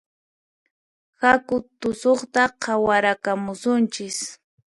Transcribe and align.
Haku 1.21 1.55
tusuqta 1.79 2.41
qhawarakamusunchis 2.61 4.17